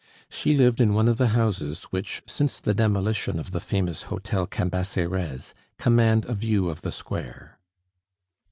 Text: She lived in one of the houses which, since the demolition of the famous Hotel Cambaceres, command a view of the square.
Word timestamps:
She 0.31 0.57
lived 0.57 0.81
in 0.81 0.95
one 0.95 1.07
of 1.07 1.17
the 1.17 1.27
houses 1.27 1.83
which, 1.91 2.23
since 2.25 2.57
the 2.59 2.73
demolition 2.73 3.37
of 3.37 3.51
the 3.51 3.59
famous 3.59 4.01
Hotel 4.09 4.47
Cambaceres, 4.47 5.53
command 5.77 6.25
a 6.25 6.33
view 6.33 6.69
of 6.71 6.81
the 6.81 6.91
square. 6.91 7.59